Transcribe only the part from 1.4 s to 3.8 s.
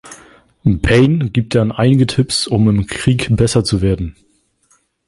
dann einige Tipps, um im Krieg besser